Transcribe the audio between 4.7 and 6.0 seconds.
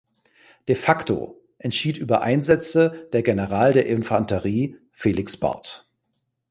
Felix Barth.